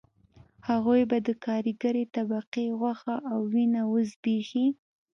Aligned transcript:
هغوی 0.69 1.01
به 1.09 1.17
د 1.27 1.29
کارګرې 1.45 2.03
طبقې 2.15 2.65
غوښه 2.79 3.15
او 3.31 3.39
وینه 3.53 3.81
وزبېښي 3.93 4.67